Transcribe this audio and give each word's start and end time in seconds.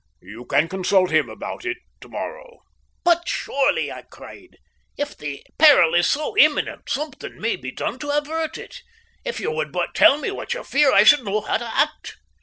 You 0.23 0.45
can 0.45 0.67
consult 0.67 1.11
him 1.11 1.29
about 1.29 1.63
it 1.63 1.77
to 1.99 2.09
morrow." 2.09 2.61
"But 3.03 3.27
surely," 3.29 3.91
I 3.91 4.01
cried, 4.01 4.57
"if 4.97 5.15
the 5.15 5.45
peril 5.59 5.93
is 5.93 6.07
so 6.07 6.35
imminent 6.35 6.89
something 6.89 7.39
may 7.39 7.55
be 7.55 7.69
done 7.71 7.99
to 7.99 8.09
avert 8.09 8.57
it. 8.57 8.81
If 9.23 9.39
you 9.39 9.51
would 9.51 9.71
but 9.71 9.93
tell 9.93 10.17
me 10.17 10.31
what 10.31 10.55
you 10.55 10.63
fear 10.63 10.91
I 10.91 11.03
should 11.03 11.23
know 11.23 11.41
how 11.41 11.57
to 11.57 11.77
act." 11.77 12.17